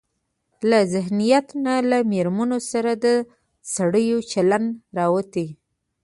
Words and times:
له 0.69 0.79
ذهنيت 0.93 1.47
نه 1.65 1.75
له 1.89 1.97
مېرمنو 2.11 2.57
سره 2.71 2.91
د 3.03 3.05
سړيو 3.75 4.17
چلن 4.31 4.63
راوتى. 4.97 5.47